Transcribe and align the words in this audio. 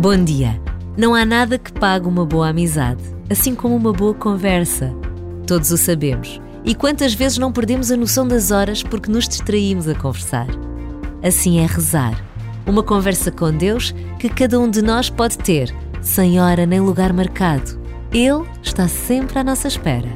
Bom 0.00 0.24
dia! 0.24 0.60
Não 0.96 1.14
há 1.14 1.24
nada 1.24 1.58
que 1.58 1.72
pague 1.72 2.08
uma 2.08 2.26
boa 2.26 2.48
amizade, 2.48 3.02
assim 3.30 3.54
como 3.54 3.76
uma 3.76 3.92
boa 3.92 4.12
conversa. 4.12 4.92
Todos 5.46 5.70
o 5.70 5.78
sabemos. 5.78 6.40
E 6.64 6.74
quantas 6.74 7.14
vezes 7.14 7.38
não 7.38 7.52
perdemos 7.52 7.92
a 7.92 7.96
noção 7.96 8.26
das 8.26 8.50
horas 8.50 8.82
porque 8.82 9.12
nos 9.12 9.28
distraímos 9.28 9.86
a 9.86 9.94
conversar? 9.94 10.48
Assim 11.22 11.60
é 11.60 11.66
rezar. 11.66 12.20
Uma 12.66 12.82
conversa 12.82 13.30
com 13.30 13.52
Deus 13.52 13.94
que 14.18 14.28
cada 14.28 14.58
um 14.58 14.68
de 14.68 14.82
nós 14.82 15.08
pode 15.08 15.38
ter, 15.38 15.72
sem 16.00 16.40
hora 16.40 16.66
nem 16.66 16.80
lugar 16.80 17.12
marcado. 17.12 17.80
Ele 18.12 18.44
está 18.60 18.88
sempre 18.88 19.38
à 19.38 19.44
nossa 19.44 19.68
espera. 19.68 20.08